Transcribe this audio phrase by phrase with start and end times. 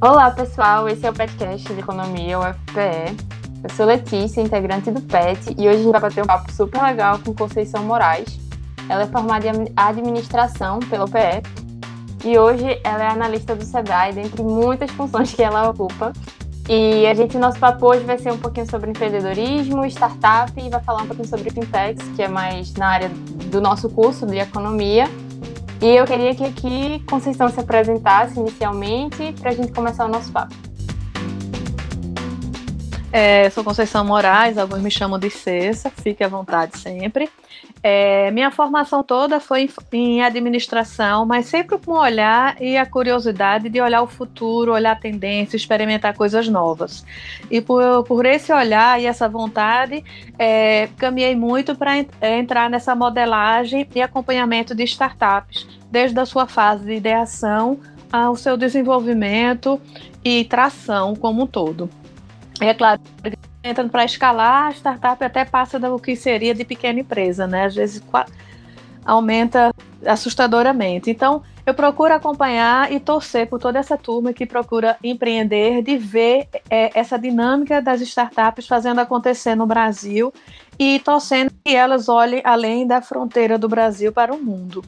[0.00, 0.88] Olá, pessoal.
[0.88, 3.16] Esse é o podcast de Economia UFPE.
[3.64, 6.80] Eu sou Letícia, integrante do PET, e hoje a gente vai bater um papo super
[6.80, 8.38] legal com Conceição Moraes.
[8.88, 11.42] Ela é formada em administração pela UPE
[12.24, 16.12] e hoje ela é analista do Sebrae, dentre muitas funções que ela ocupa.
[16.68, 20.80] E a gente, nosso papo hoje vai ser um pouquinho sobre empreendedorismo, startup e vai
[20.80, 23.10] falar um pouquinho sobre fintechs, que é mais na área
[23.50, 25.08] do nosso curso de economia.
[25.80, 30.32] E eu queria que aqui Conceição se apresentasse inicialmente para a gente começar o nosso
[30.32, 30.67] papo.
[33.10, 37.30] É, sou Conceição Moraes, alguns me chamam de Cessa, fique à vontade sempre.
[37.82, 43.70] É, minha formação toda foi em administração, mas sempre com o olhar e a curiosidade
[43.70, 47.02] de olhar o futuro, olhar a tendência, experimentar coisas novas.
[47.50, 50.04] E por, por esse olhar e essa vontade,
[50.38, 56.46] é, caminhei muito para é, entrar nessa modelagem e acompanhamento de startups, desde a sua
[56.46, 57.80] fase de ideação
[58.12, 59.80] ao seu desenvolvimento
[60.22, 61.88] e tração como um todo.
[62.60, 63.00] É claro,
[63.62, 67.66] entrando para escalar, a startup até passa do que seria de pequena empresa, né?
[67.66, 68.02] Às vezes
[69.04, 69.72] aumenta
[70.04, 71.10] assustadoramente.
[71.10, 76.48] Então, eu procuro acompanhar e torcer por toda essa turma que procura empreender, de ver
[76.70, 80.32] é, essa dinâmica das startups fazendo acontecer no Brasil
[80.78, 84.82] e torcendo que elas olhem além da fronteira do Brasil para o mundo.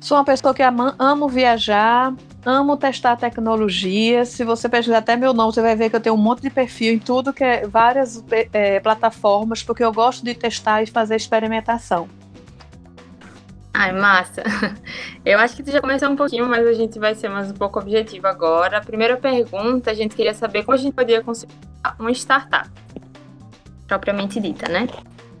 [0.00, 2.12] Sou uma pessoa que ama, amo viajar,
[2.44, 4.24] amo testar tecnologia.
[4.24, 6.50] Se você pesquisar até meu nome, você vai ver que eu tenho um monte de
[6.50, 11.14] perfil em tudo que é várias é, plataformas, porque eu gosto de testar e fazer
[11.14, 12.08] experimentação.
[13.80, 14.42] Ai, massa.
[15.24, 17.54] Eu acho que tu já começou um pouquinho, mas a gente vai ser mais um
[17.54, 18.76] pouco objetivo agora.
[18.76, 21.54] A primeira pergunta, a gente queria saber como a gente poderia construir
[21.98, 22.68] uma startup,
[23.86, 24.86] propriamente dita, né?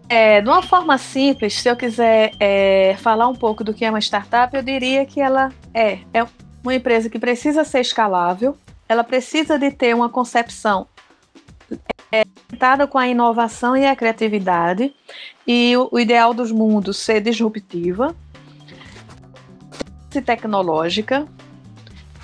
[0.08, 3.90] É, de uma forma simples, se eu quiser é, falar um pouco do que é
[3.90, 6.26] uma startup, eu diria que ela é, é
[6.64, 8.56] uma empresa que precisa ser escalável,
[8.88, 10.86] ela precisa de ter uma concepção
[12.10, 14.94] orientada com a inovação e a criatividade,
[15.46, 18.16] e o, o ideal dos mundos ser disruptiva,
[20.18, 21.26] tecnológica,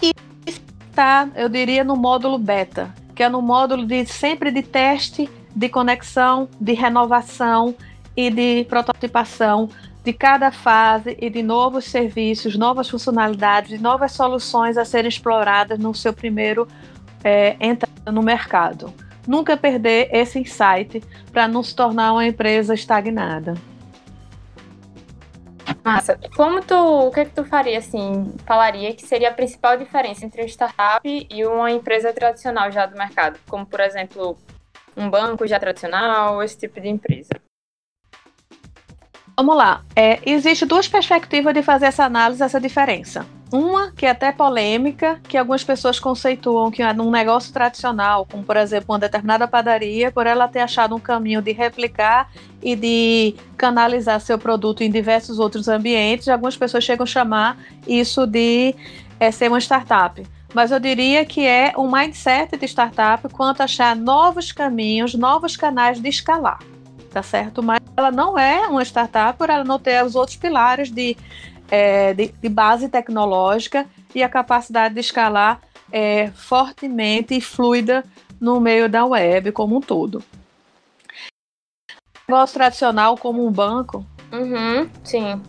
[0.03, 0.13] e
[0.47, 5.69] está, eu diria, no módulo beta, que é no módulo de sempre de teste de
[5.69, 7.75] conexão, de renovação
[8.17, 9.69] e de prototipação
[10.07, 15.81] de cada fase e de novos serviços, novas funcionalidades, de novas soluções a serem exploradas
[15.81, 16.69] no seu primeiro
[17.25, 18.95] é, entrada no mercado.
[19.27, 23.55] Nunca perder esse insight para não se tornar uma empresa estagnada.
[25.87, 26.19] Massa.
[26.35, 30.27] Como tu, o que, é que tu faria assim, falaria que seria a principal diferença
[30.27, 34.37] entre uma startup e uma empresa tradicional já do mercado, como por exemplo
[34.97, 37.31] um banco já tradicional, esse tipo de empresa?
[39.37, 39.85] Vamos lá.
[39.95, 43.25] É, existe duas perspectivas de fazer essa análise, essa diferença.
[43.53, 48.57] Uma que é até polêmica, que algumas pessoas conceituam que num negócio tradicional, como por
[48.57, 52.29] exemplo uma determinada padaria, por ela ter achado um caminho de replicar
[52.61, 57.57] e de canalizar seu produto em diversos outros ambientes, algumas pessoas chegam a chamar
[57.87, 58.75] isso de
[59.21, 60.23] é, ser uma startup
[60.57, 65.55] mas eu diria que é um mindset de startup quanto a achar novos caminhos, novos
[65.55, 66.61] canais de escalar,
[67.11, 67.63] tá certo?
[67.63, 71.15] Mas ela não é uma startup por ela não ter os outros pilares de,
[71.71, 75.61] é, de, de, base tecnológica e a capacidade de escalar
[75.91, 78.05] é, fortemente e fluida
[78.41, 80.23] no meio da web como um todo.
[82.29, 84.05] Negócio tradicional como um banco.
[84.33, 85.41] Uhum, sim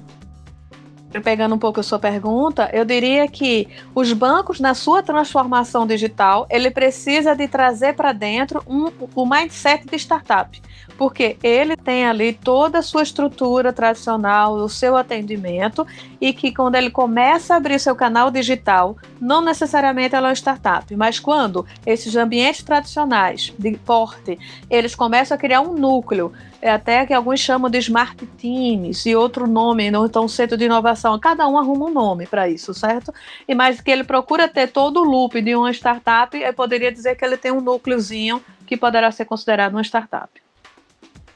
[1.24, 6.46] pegando um pouco a sua pergunta, eu diria que os bancos, na sua transformação digital,
[6.50, 10.62] ele precisa de trazer para dentro um, o mindset de startup,
[10.98, 15.88] porque ele tem ali toda a sua estrutura tradicional, o seu atendimento,
[16.20, 20.36] e que quando ele começa a abrir seu canal digital, não necessariamente ela é uma
[20.36, 24.38] startup, mas quando esses ambientes tradicionais de porte,
[24.70, 26.32] eles começam a criar um núcleo
[26.62, 31.20] é até que alguns chamam de smart teams e outro nome, então centro de inovação.
[31.20, 33.14] Cada um arruma um nome para isso, certo?
[33.48, 37.16] E mais que ele procura ter todo o loop de uma startup, eu poderia dizer
[37.16, 40.30] que ele tem um núcleozinho que poderá ser considerado uma startup.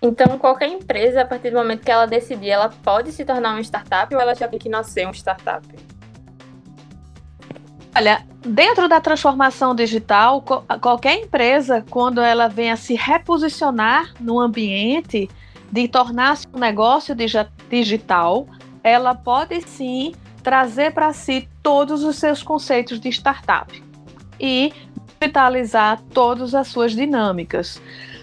[0.01, 3.61] Então, qualquer empresa, a partir do momento que ela decidir, ela pode se tornar uma
[3.61, 5.67] startup ou ela já tem que nascer uma startup?
[7.95, 10.43] Olha, dentro da transformação digital,
[10.81, 15.29] qualquer empresa, quando ela vem a se reposicionar no ambiente
[15.71, 17.15] de tornar-se um negócio
[17.69, 18.47] digital,
[18.83, 23.81] ela pode sim trazer para si todos os seus conceitos de startup
[24.39, 24.73] e
[25.19, 27.79] digitalizar todas as suas dinâmicas.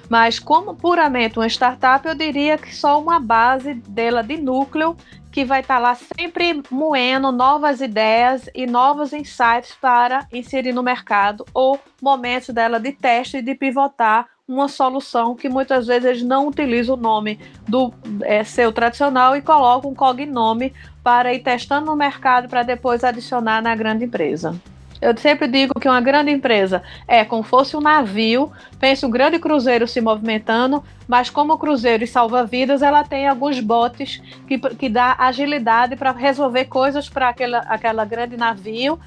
[0.08, 4.96] Mas como puramente uma startup, eu diria que só uma base dela de núcleo
[5.30, 10.82] que vai estar tá lá sempre moendo novas ideias e novos insights para inserir no
[10.82, 16.22] mercado ou momentos dela de teste e de pivotar uma solução que muitas vezes eles
[16.22, 17.38] não utilizam o nome
[17.68, 17.92] do
[18.22, 20.72] é, seu tradicional e colocam um cognome
[21.04, 24.58] para ir testando no mercado para depois adicionar na grande empresa.
[25.00, 28.50] Eu sempre digo que uma grande empresa é como fosse um navio,
[28.80, 34.20] pensa um grande cruzeiro se movimentando, mas como cruzeiro e salva-vidas, ela tem alguns botes
[34.46, 38.98] que, que dá agilidade para resolver coisas para aquela, aquela grande navio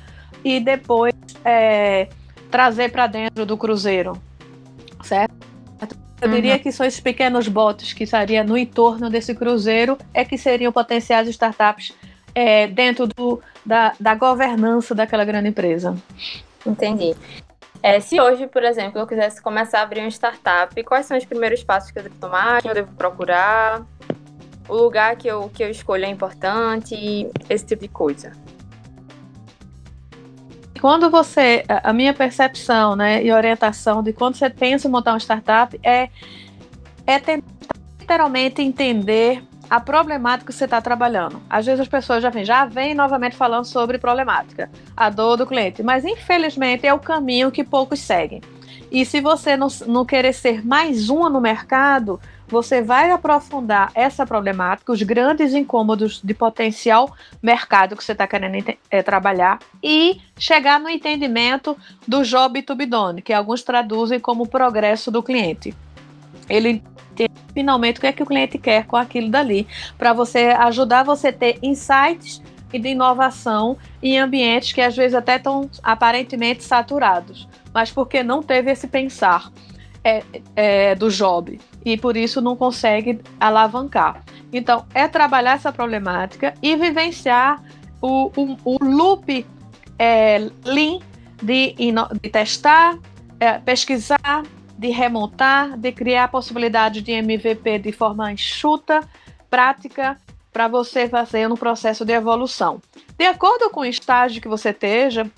[0.43, 2.07] e depois é,
[2.49, 4.13] trazer para dentro do cruzeiro,
[5.03, 5.41] certo?
[6.21, 6.35] Eu uhum.
[6.35, 10.71] diria que são esses pequenos botes que estariam no entorno desse cruzeiro é que seriam
[10.71, 11.93] potenciais startups
[12.33, 15.95] é, dentro do, da, da governança daquela grande empresa.
[16.65, 17.15] Entendi.
[17.83, 21.25] É, se hoje, por exemplo, eu quisesse começar a abrir uma startup, quais são os
[21.25, 23.81] primeiros passos que eu devo tomar, quem eu devo procurar,
[24.69, 26.95] o lugar que eu, que eu escolho é importante,
[27.49, 28.31] esse tipo de coisa.
[30.79, 35.19] Quando você, a minha percepção né, e orientação de quando você pensa em montar uma
[35.19, 36.09] startup é,
[37.05, 37.45] é tentar
[37.99, 41.41] literalmente entender a problemática que você está trabalhando.
[41.49, 45.47] Às vezes as pessoas já vêm, já vêm novamente falando sobre problemática, a dor do
[45.47, 48.41] cliente, mas infelizmente é o caminho que poucos seguem.
[48.91, 52.19] E se você não, não querer ser mais uma no mercado,
[52.49, 58.75] você vai aprofundar essa problemática, os grandes incômodos de potencial mercado que você está querendo
[58.89, 64.45] é, trabalhar e chegar no entendimento do job to be done, que alguns traduzem como
[64.45, 65.73] progresso do cliente.
[66.49, 66.83] Ele
[67.53, 69.67] finalmente o que é que o cliente quer com aquilo dali,
[69.97, 72.41] para você ajudar você a ter insights
[72.73, 78.41] e de inovação em ambientes que às vezes até estão aparentemente saturados, mas porque não
[78.41, 79.51] teve esse pensar
[80.03, 80.23] é,
[80.55, 81.59] é, do job?
[81.83, 84.23] E por isso não consegue alavancar.
[84.53, 87.61] Então, é trabalhar essa problemática e vivenciar
[88.01, 89.45] o, o, o loop
[89.97, 90.99] é, Lean
[91.41, 91.75] de,
[92.21, 92.97] de testar,
[93.39, 94.43] é, pesquisar,
[94.81, 99.07] de remontar, de criar a possibilidade de MVP de forma enxuta,
[99.47, 100.17] prática,
[100.51, 102.81] para você fazer no processo de evolução.
[103.15, 105.29] De acordo com o estágio que você esteja,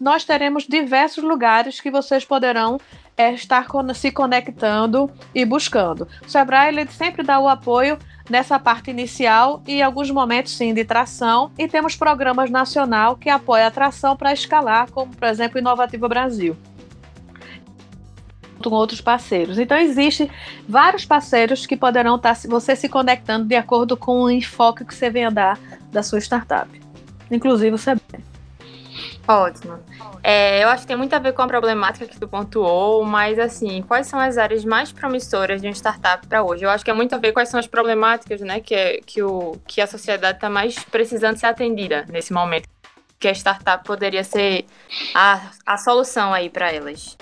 [0.00, 2.80] nós teremos diversos lugares que vocês poderão
[3.16, 6.08] é, estar se conectando e buscando.
[6.26, 7.96] O Sebrae ele sempre dá o apoio
[8.28, 13.68] nessa parte inicial e alguns momentos sim de tração e temos programas nacional que apoia
[13.68, 16.56] a tração para escalar, como por exemplo o Inovativa Brasil
[18.58, 19.58] com outros parceiros.
[19.58, 20.30] Então, existem
[20.68, 25.10] vários parceiros que poderão estar você se conectando de acordo com o enfoque que você
[25.10, 25.58] venha dar
[25.92, 26.68] da sua startup,
[27.30, 28.28] inclusive o CB.
[29.28, 29.78] Ótimo.
[30.22, 33.38] É, eu acho que tem muito a ver com a problemática que tu pontuou, mas
[33.38, 36.64] assim, quais são as áreas mais promissoras de uma startup para hoje?
[36.64, 39.22] Eu acho que é muito a ver quais são as problemáticas, né, que, é, que,
[39.22, 42.66] o, que a sociedade está mais precisando ser atendida nesse momento.
[43.18, 44.64] Que a startup poderia ser
[45.14, 47.16] a, a solução aí para elas.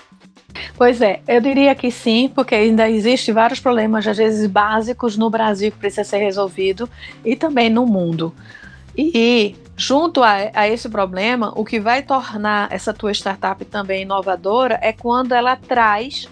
[0.77, 5.27] Pois é, eu diria que sim, porque ainda existem vários problemas, às vezes básicos, no
[5.27, 6.87] Brasil que precisa ser resolvido
[7.25, 8.31] e também no mundo.
[8.95, 14.77] E junto a, a, esse problema, o que vai tornar essa tua startup também inovadora
[14.79, 16.29] é quando ela traz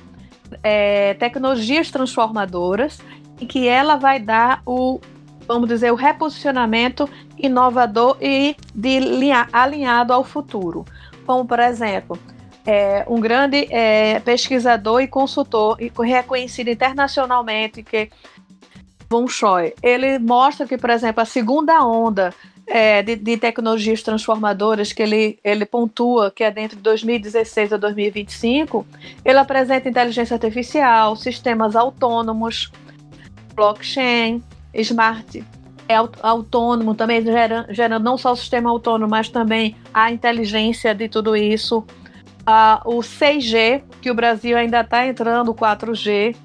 [0.62, 3.00] é, tecnologias transformadoras
[3.40, 5.00] e que ela vai dar o,
[5.48, 9.00] vamos dizer, o reposicionamento inovador e de,
[9.52, 10.86] alinhado ao futuro.
[11.26, 12.20] Como, por exemplo,
[12.66, 18.10] é, um grande é, pesquisador e consultor e reconhecido internacionalmente, que
[19.10, 22.34] Von Choi, ele mostra que, por exemplo, a segunda onda
[22.68, 27.78] é, de, de, tecnologias transformadoras que ele, ele pontua, que é dentro de 2016 a
[27.78, 28.86] 2025,
[29.24, 32.72] ele apresenta inteligência artificial, sistemas autônomos,
[33.54, 34.44] blockchain,
[34.74, 35.44] smart
[35.88, 41.08] é autônomo, também gerando, gerando não só o sistema autônomo, mas também a inteligência de
[41.08, 41.86] tudo isso,
[42.86, 46.36] o 6G, que o Brasil ainda está entrando, o 4G,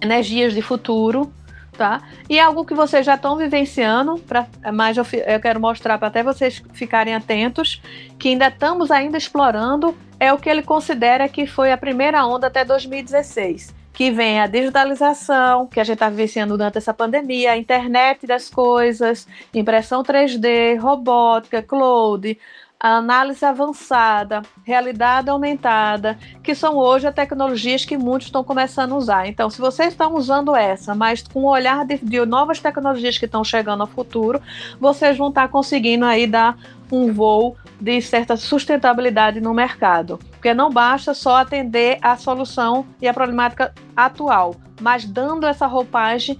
[0.00, 1.32] energias de futuro,
[1.72, 2.02] tá?
[2.28, 6.08] E é algo que vocês já estão vivenciando, pra, mas eu, eu quero mostrar para
[6.08, 7.80] até vocês ficarem atentos,
[8.18, 12.48] que ainda estamos ainda explorando, é o que ele considera que foi a primeira onda
[12.48, 17.56] até 2016 que vem a digitalização, que a gente está vivenciando durante essa pandemia, a
[17.56, 22.38] internet das coisas, impressão 3D, robótica, cloud,
[22.80, 28.96] a análise avançada, realidade aumentada, que são hoje as tecnologias que muitos estão começando a
[28.96, 29.26] usar.
[29.26, 33.24] Então, se vocês estão usando essa, mas com o olhar de, de novas tecnologias que
[33.24, 34.40] estão chegando ao futuro,
[34.78, 36.56] vocês vão estar conseguindo aí dar
[36.90, 40.18] um voo de certa sustentabilidade no mercado.
[40.30, 46.38] Porque não basta só atender a solução e a problemática atual, mas dando essa roupagem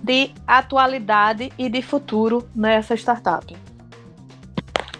[0.00, 3.56] de atualidade e de futuro nessa startup.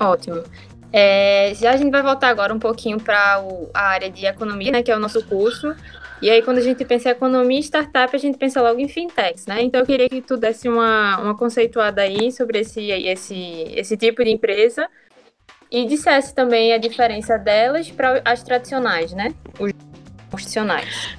[0.03, 0.43] Ótimo.
[0.93, 4.83] É, já a gente vai voltar agora um pouquinho para a área de economia, né,
[4.83, 5.75] que é o nosso curso.
[6.21, 8.87] E aí, quando a gente pensa em economia e startup, a gente pensa logo em
[8.87, 9.61] fintechs, né?
[9.61, 14.23] Então, eu queria que tu desse uma, uma conceituada aí sobre esse, esse, esse tipo
[14.23, 14.89] de empresa
[15.69, 19.35] e dissesse também a diferença delas para as tradicionais, né?
[19.59, 19.73] Os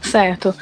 [0.02, 0.56] Certo.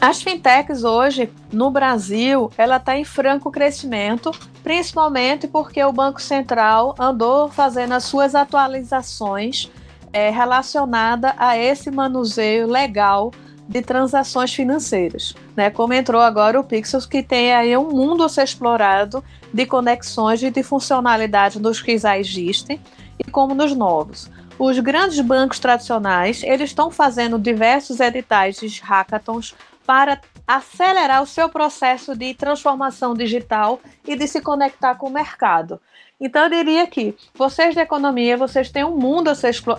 [0.00, 4.30] As fintechs hoje, no Brasil, ela está em franco crescimento,
[4.62, 9.70] principalmente porque o Banco Central andou fazendo as suas atualizações
[10.12, 13.32] é, relacionada a esse manuseio legal
[13.68, 15.34] de transações financeiras.
[15.56, 15.70] Né?
[15.70, 20.42] Como entrou agora o Pixels, que tem aí um mundo a ser explorado de conexões
[20.42, 22.80] e de funcionalidade dos que já existem
[23.18, 24.30] e como nos novos.
[24.58, 29.54] Os grandes bancos tradicionais, eles estão fazendo diversos editais de hackathons
[29.86, 35.80] para acelerar o seu processo de transformação digital e de se conectar com o mercado.
[36.20, 39.30] Então, eu diria que vocês de economia, vocês têm um mundo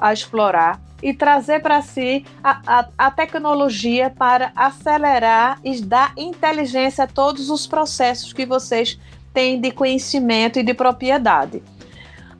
[0.01, 7.05] a, explorar e trazer para si a, a, a, tecnologia para acelerar e dar inteligência
[7.05, 8.99] a todos os processos que vocês
[9.33, 11.63] têm de conhecimento e de propriedade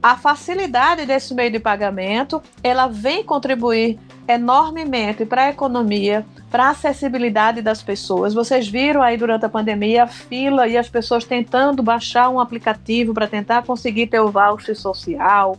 [0.03, 6.69] a facilidade desse meio de pagamento, ela vem contribuir enormemente para a economia, para a
[6.72, 8.33] acessibilidade das pessoas.
[8.33, 13.13] Vocês viram aí durante a pandemia a fila e as pessoas tentando baixar um aplicativo
[13.13, 15.57] para tentar conseguir ter o voucher social.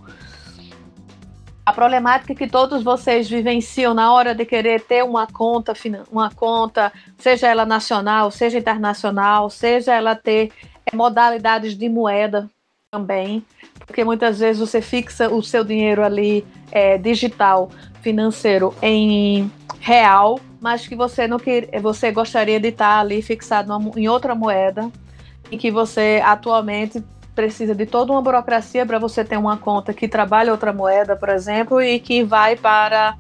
[1.65, 5.73] A problemática que todos vocês vivenciam na hora de querer ter uma conta,
[6.13, 10.53] uma conta, seja ela nacional, seja internacional, seja ela ter
[10.93, 12.51] modalidades de moeda
[12.95, 13.45] também,
[13.85, 17.69] porque muitas vezes você fixa o seu dinheiro ali é, digital,
[18.01, 24.09] financeiro, em real, mas que você não quer, você gostaria de estar ali fixado em
[24.09, 24.89] outra moeda
[25.51, 27.03] e que você atualmente
[27.35, 31.29] precisa de toda uma burocracia para você ter uma conta que trabalha outra moeda, por
[31.29, 33.17] exemplo, e que vai para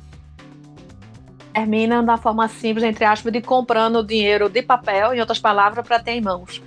[1.53, 6.01] termina da forma simples, entre aspas, de comprando dinheiro de papel, em outras palavras, para
[6.01, 6.63] ter em mãos.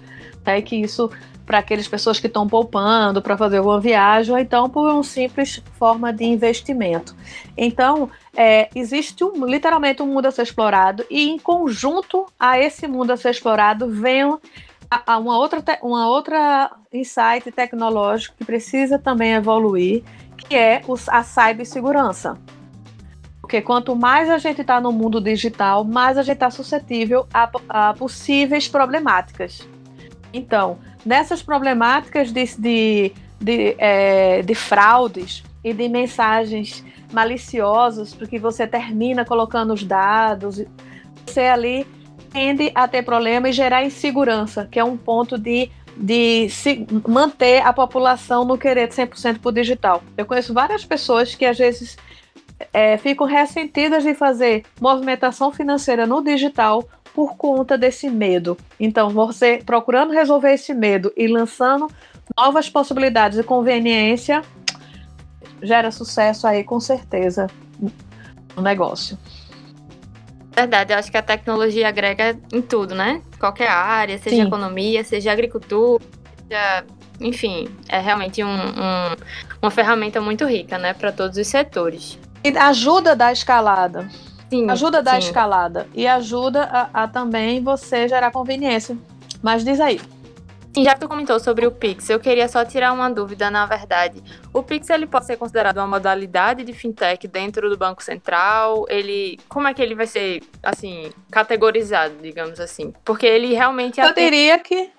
[0.53, 1.09] É que isso
[1.47, 5.63] para aquelas pessoas que estão poupando para fazer uma viagem, ou então por uma simples
[5.79, 7.15] forma de investimento.
[7.57, 12.85] Então, é, existe um, literalmente um mundo a ser explorado, e em conjunto a esse
[12.85, 14.23] mundo a ser explorado vem
[14.91, 20.03] a, a uma, outra uma outra insight tecnológico que precisa também evoluir,
[20.35, 22.37] que é os, a cibersegurança.
[23.39, 27.49] Porque quanto mais a gente está no mundo digital, mais a gente está suscetível a,
[27.69, 29.65] a possíveis problemáticas.
[30.37, 38.67] Então, nessas problemáticas de, de, de, é, de fraudes e de mensagens maliciosas, porque você
[38.67, 40.63] termina colocando os dados,
[41.25, 41.87] você ali
[42.31, 46.47] tende a ter problema e gerar insegurança, que é um ponto de, de
[47.07, 50.03] manter a população no querer 100% por digital.
[50.15, 51.97] Eu conheço várias pessoas que às vezes
[52.71, 56.87] é, ficam ressentidas de fazer movimentação financeira no digital
[57.17, 58.55] por conta desse medo.
[58.79, 61.87] Então, você procurando resolver esse medo e lançando
[62.37, 64.43] novas possibilidades de conveniência,
[65.63, 67.47] gera sucesso aí com certeza
[68.55, 69.17] no negócio.
[70.55, 73.19] Verdade, eu acho que a tecnologia agrega em tudo, né?
[73.39, 74.43] Qualquer área, seja Sim.
[74.43, 76.03] economia, seja agricultura,
[76.43, 76.85] seja,
[77.19, 79.15] enfim, é realmente um, um,
[79.59, 82.19] uma ferramenta muito rica, né, para todos os setores.
[82.43, 84.07] E ajuda da escalada.
[84.49, 85.27] Sim, ajuda a dar sim.
[85.27, 88.97] escalada e ajuda a, a, também você gerar conveniência.
[89.41, 89.99] Mas diz aí.
[90.73, 93.65] Sim, já que tu comentou sobre o Pix, eu queria só tirar uma dúvida, na
[93.65, 94.23] verdade.
[94.53, 98.85] O Pix ele pode ser considerado uma modalidade de fintech dentro do Banco Central?
[98.87, 102.93] Ele, como é que ele vai ser assim categorizado, digamos assim?
[103.03, 104.91] Porque ele realmente Eu diria que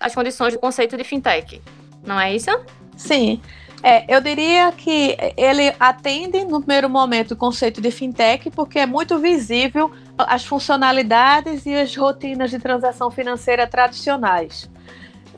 [0.00, 1.60] as condições do conceito de fintech,
[2.02, 2.50] não é isso?
[2.96, 3.42] Sim.
[3.82, 8.86] É, eu diria que ele atende no primeiro momento o conceito de fintech, porque é
[8.86, 14.68] muito visível as funcionalidades e as rotinas de transação financeira tradicionais.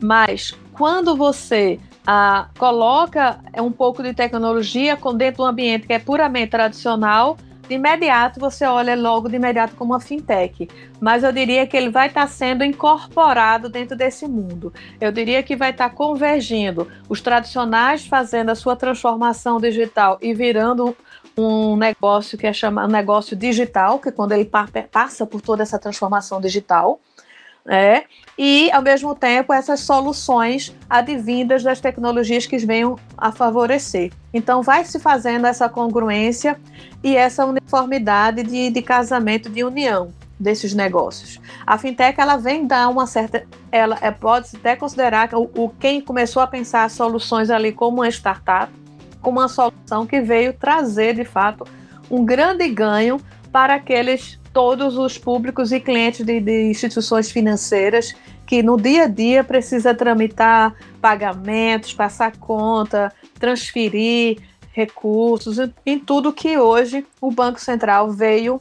[0.00, 5.99] Mas quando você ah, coloca um pouco de tecnologia dentro de um ambiente que é
[5.99, 7.37] puramente tradicional,
[7.68, 10.68] de imediato você olha logo de imediato como uma fintech,
[11.00, 14.72] mas eu diria que ele vai estar sendo incorporado dentro desse mundo.
[15.00, 16.88] Eu diria que vai estar convergindo.
[17.08, 20.96] Os tradicionais fazendo a sua transformação digital e virando
[21.37, 24.50] um negócio que é chamado negócio digital, que é quando ele
[24.90, 27.00] passa por toda essa transformação digital,
[27.68, 28.04] é,
[28.37, 34.10] e, ao mesmo tempo, essas soluções advindas das tecnologias que venham a favorecer.
[34.32, 36.58] Então, vai se fazendo essa congruência
[37.02, 40.12] e essa uniformidade de, de casamento, de união.
[40.38, 41.40] desses negócios.
[41.66, 46.00] A fintech ela vem dar uma certa, ela é, pode até considerar o, o quem
[46.00, 48.72] começou a pensar soluções ali como uma startup,
[49.20, 51.66] como uma solução que veio trazer de fato
[52.08, 53.20] um grande ganho
[53.50, 58.12] para aqueles todos os públicos e clientes de, de instituições financeiras
[58.44, 64.40] que no dia a dia precisa tramitar pagamentos, passar conta, transferir
[64.72, 68.60] recursos, em tudo que hoje o Banco Central veio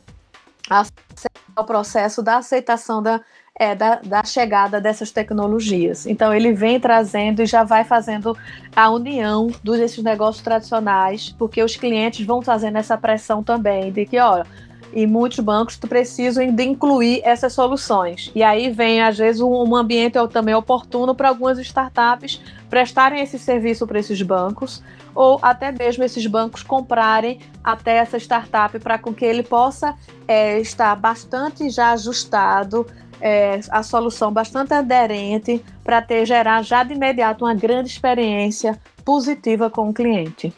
[1.55, 3.19] ao processo da aceitação da,
[3.55, 6.05] é, da, da, chegada dessas tecnologias.
[6.05, 8.37] Então, ele vem trazendo e já vai fazendo
[8.75, 14.19] a união desses negócios tradicionais, porque os clientes vão fazendo essa pressão também de que,
[14.19, 14.45] olha,
[14.94, 18.32] e muitos bancos precisam de incluir essas soluções.
[18.34, 23.86] E aí vem, às vezes, um ambiente também oportuno para algumas startups prestarem esse serviço
[23.86, 29.44] para esses bancos, ou até mesmo esses bancos comprarem até essa startup para que ele
[29.44, 29.96] possa
[30.27, 32.86] é, estar bastante já ajustado,
[33.20, 39.70] é, a solução bastante aderente para ter gerar já de imediato uma grande experiência positiva
[39.70, 40.53] com o cliente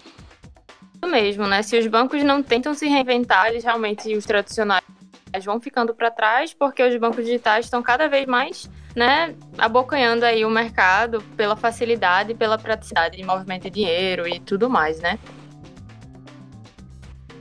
[1.07, 1.61] mesmo, né?
[1.61, 4.83] Se os bancos não tentam se reinventar, eles realmente, os tradicionais,
[5.43, 10.43] vão ficando para trás, porque os bancos digitais estão cada vez mais, né, abocanhando aí
[10.43, 15.19] o mercado pela facilidade, pela praticidade de movimento de dinheiro e tudo mais, né?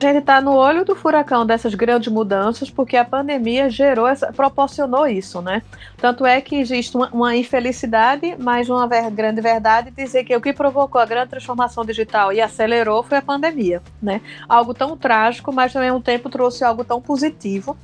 [0.00, 4.32] A gente está no olho do furacão dessas grandes mudanças, porque a pandemia gerou essa,
[4.32, 5.60] proporcionou isso, né?
[5.96, 10.40] Tanto é que existe uma, uma infelicidade, mas uma ver, grande verdade dizer que o
[10.40, 14.20] que provocou a grande transformação digital e acelerou foi a pandemia, né?
[14.48, 17.76] Algo tão trágico, mas ao mesmo tempo trouxe algo tão positivo.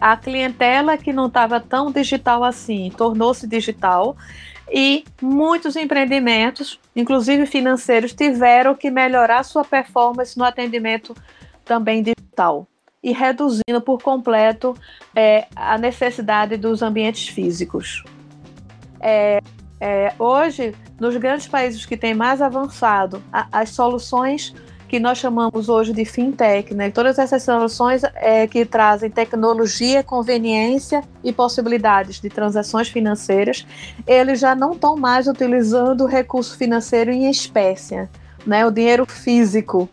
[0.00, 4.16] A clientela que não estava tão digital assim tornou-se digital
[4.70, 11.14] e muitos empreendimentos, inclusive financeiros, tiveram que melhorar sua performance no atendimento
[11.64, 12.66] também digital
[13.02, 14.74] e reduzindo por completo
[15.14, 18.02] é, a necessidade dos ambientes físicos.
[19.00, 19.40] É,
[19.78, 24.54] é, hoje, nos grandes países que têm mais avançado, a, as soluções
[24.94, 26.88] que nós chamamos hoje de fintech, né?
[26.88, 33.66] Todas essas soluções é, que trazem tecnologia, conveniência e possibilidades de transações financeiras,
[34.06, 38.08] eles já não estão mais utilizando o recurso financeiro em espécie,
[38.46, 38.64] né?
[38.64, 39.88] O dinheiro físico,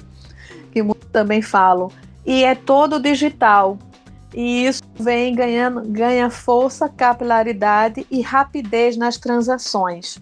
[0.72, 1.90] que muitos também falam,
[2.24, 3.80] e é todo digital.
[4.36, 10.22] E isso vem ganhando ganha força, capilaridade e rapidez nas transações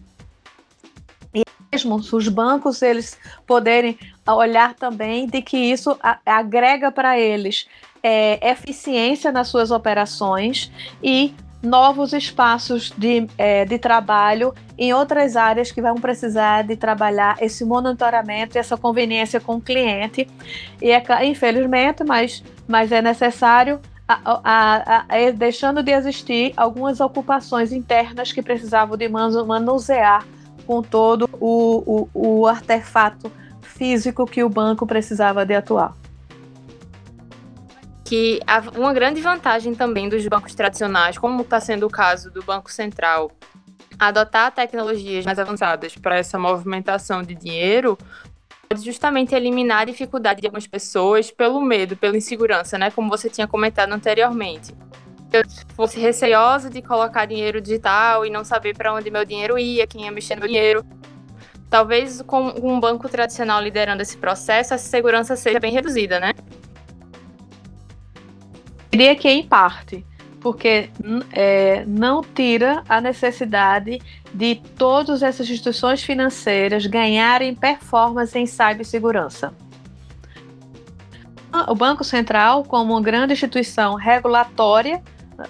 [1.71, 7.67] mesmo os bancos eles poderem olhar também de que isso agrega para eles
[8.01, 15.71] é, eficiência nas suas operações e novos espaços de, é, de trabalho em outras áreas
[15.71, 20.27] que vão precisar de trabalhar esse monitoramento e essa conveniência com o cliente.
[20.81, 27.73] E é, infelizmente, mas, mas é necessário a, a, a, deixando de existir algumas ocupações
[27.73, 30.25] internas que precisavam de manusear
[30.69, 35.95] com todo o, o, o artefato físico que o banco precisava de atuar.
[38.05, 38.39] Que
[38.77, 43.31] uma grande vantagem também dos bancos tradicionais, como está sendo o caso do Banco Central,
[43.97, 47.97] adotar tecnologias mais avançadas para essa movimentação de dinheiro,
[48.69, 52.91] pode justamente eliminar a dificuldade de algumas pessoas pelo medo, pela insegurança, né?
[52.91, 54.71] Como você tinha comentado anteriormente
[55.31, 55.43] eu
[55.75, 60.03] fosse receosa de colocar dinheiro digital e não saber para onde meu dinheiro ia, quem
[60.05, 60.83] ia mexer no dinheiro.
[61.69, 66.33] Talvez com um banco tradicional liderando esse processo, essa segurança seja bem reduzida, né?
[68.91, 70.03] Diria que em parte,
[70.41, 70.89] porque
[71.31, 73.99] é, não tira a necessidade
[74.33, 79.53] de todas essas instituições financeiras ganharem performance em cibersegurança.
[81.67, 85.01] O Banco Central, como uma grande instituição regulatória,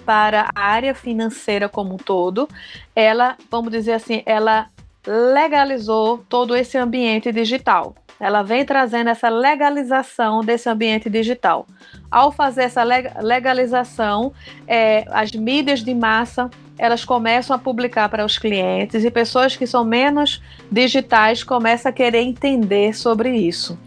[0.04, 2.48] para a área financeira como um todo,
[2.94, 4.68] ela, vamos dizer assim, ela
[5.06, 7.94] legalizou todo esse ambiente digital.
[8.18, 11.66] Ela vem trazendo essa legalização desse ambiente digital.
[12.10, 14.32] Ao fazer essa legalização,
[14.68, 19.66] é, as mídias de massa elas começam a publicar para os clientes e pessoas que
[19.66, 23.78] são menos digitais começam a querer entender sobre isso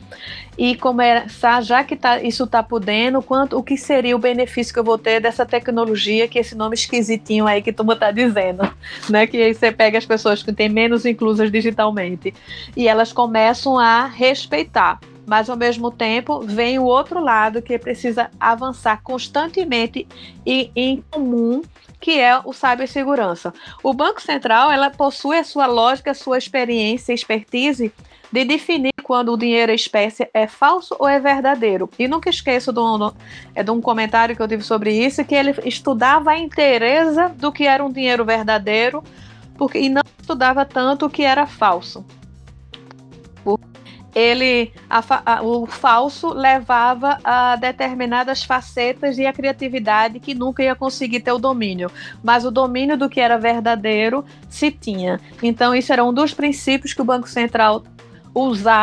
[0.57, 4.79] e começar, já que tá, isso está podendo, quanto, o que seria o benefício que
[4.79, 8.71] eu vou ter dessa tecnologia, que esse nome esquisitinho aí que tu está dizendo,
[9.09, 9.25] né?
[9.25, 12.33] Que aí você pega as pessoas que têm menos inclusas digitalmente
[12.75, 14.99] e elas começam a respeitar.
[15.25, 20.05] Mas ao mesmo tempo vem o outro lado que precisa avançar constantemente
[20.45, 21.61] e em comum
[21.99, 23.53] que é o cibersegurança.
[23.81, 27.93] O Banco Central ela possui a sua lógica, a sua experiência, expertise
[28.29, 31.89] de definir quando o dinheiro é espécie é falso ou é verdadeiro.
[31.99, 33.11] E nunca esqueço de um,
[33.53, 37.51] é de um comentário que eu tive sobre isso, que ele estudava a inteireza do
[37.51, 39.03] que era um dinheiro verdadeiro
[39.57, 42.05] porque, e não estudava tanto o que era falso.
[44.15, 50.75] Ele, a, a, o falso levava a determinadas facetas e a criatividade que nunca ia
[50.75, 55.19] conseguir ter o domínio, mas o domínio do que era verdadeiro se tinha.
[55.41, 57.83] Então, isso era um dos princípios que o Banco Central
[58.35, 58.82] usava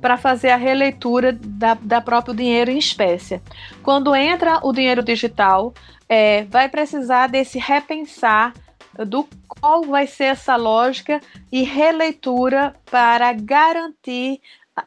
[0.00, 3.40] para fazer a releitura da, da próprio dinheiro em espécie.
[3.82, 5.74] Quando entra o dinheiro digital,
[6.08, 8.52] é, vai precisar desse repensar
[9.06, 11.20] do qual vai ser essa lógica
[11.52, 14.40] e releitura para garantir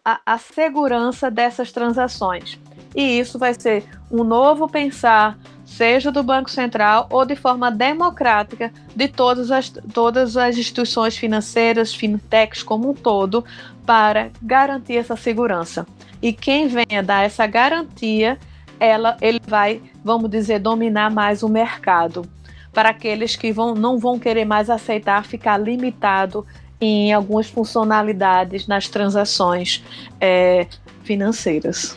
[0.03, 2.60] a, a segurança dessas transações.
[2.95, 5.38] E isso vai ser um novo pensar,
[5.77, 11.93] seja do Banco Central ou de forma democrática, de todas as, todas as instituições financeiras,
[11.93, 13.43] fintechs como um todo,
[13.86, 15.88] para garantir essa segurança.
[16.21, 18.38] E quem venha dar essa garantia,
[18.79, 22.25] ela, ele vai, vamos dizer, dominar mais o mercado.
[22.73, 26.45] Para aqueles que vão, não vão querer mais aceitar ficar limitado
[26.79, 29.84] em algumas funcionalidades nas transações
[30.19, 30.67] é,
[31.03, 31.95] financeiras.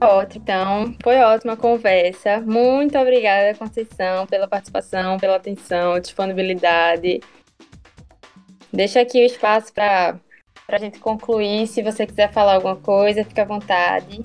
[0.00, 2.40] Ótimo, então foi ótima a conversa.
[2.40, 7.20] Muito obrigada, Conceição, pela participação, pela atenção, disponibilidade.
[8.72, 10.20] Deixa aqui o espaço para
[10.68, 11.66] a gente concluir.
[11.66, 14.24] Se você quiser falar alguma coisa, fique à vontade.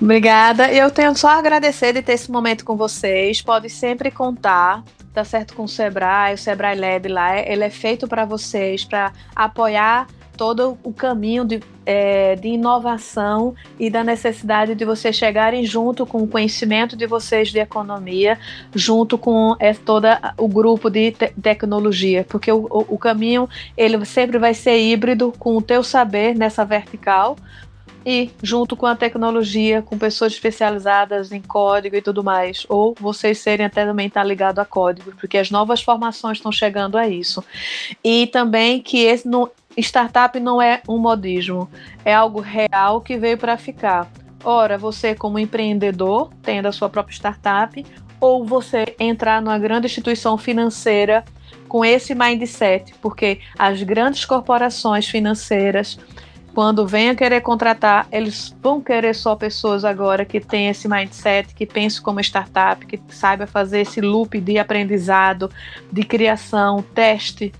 [0.00, 0.70] Obrigada.
[0.70, 3.40] Eu tenho só a agradecer de ter esse momento com vocês.
[3.40, 4.82] Pode sempre contar,
[5.14, 7.38] tá certo, com o Sebrae, o Sebrae Lab lá.
[7.38, 10.06] Ele é feito para vocês, para apoiar
[10.36, 16.18] todo o caminho de, é, de inovação e da necessidade de vocês chegarem junto com
[16.18, 18.38] o conhecimento de vocês de economia,
[18.74, 24.04] junto com é, todo o grupo de te tecnologia, porque o, o, o caminho ele
[24.04, 27.36] sempre vai ser híbrido com o teu saber nessa vertical,
[28.06, 33.38] e junto com a tecnologia, com pessoas especializadas em código e tudo mais, ou vocês
[33.38, 37.08] serem até também estar tá ligado a código, porque as novas formações estão chegando a
[37.08, 37.42] isso.
[38.04, 39.26] E também que esse
[39.82, 41.68] startup não é um modismo,
[42.04, 44.10] é algo real que veio para ficar.
[44.44, 47.84] Ora, você como empreendedor, tendo a sua própria startup,
[48.20, 51.24] ou você entrar numa grande instituição financeira
[51.68, 55.98] com esse mindset, porque as grandes corporações financeiras
[56.56, 61.66] quando venha querer contratar, eles vão querer só pessoas agora que têm esse mindset, que
[61.66, 65.50] pensam como startup, que saiba fazer esse loop de aprendizado,
[65.92, 67.52] de criação, teste,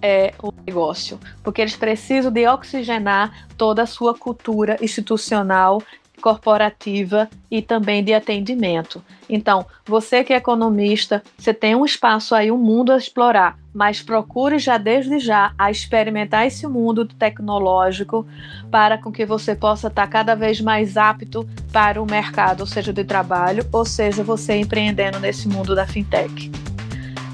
[0.00, 5.80] é, o negócio, porque eles precisam de oxigenar toda a sua cultura institucional
[6.22, 9.04] corporativa e também de atendimento.
[9.28, 14.00] Então, você que é economista, você tem um espaço aí, um mundo a explorar, mas
[14.00, 18.26] procure já desde já a experimentar esse mundo tecnológico
[18.70, 22.92] para com que você possa estar cada vez mais apto para o mercado, ou seja,
[22.92, 26.71] de trabalho, ou seja, você empreendendo nesse mundo da fintech.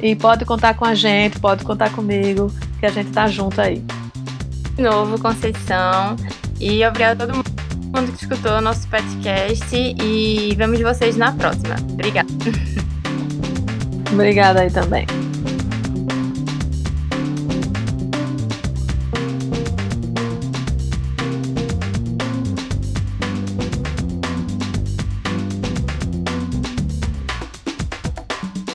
[0.01, 3.85] E pode contar com a gente, pode contar comigo, que a gente tá junto aí.
[4.77, 6.17] De novo, Conceição.
[6.61, 11.77] E obrigado a todo mundo que escutou o nosso podcast e vemos vocês na próxima.
[11.93, 12.29] Obrigada.
[14.13, 15.07] Obrigada aí também.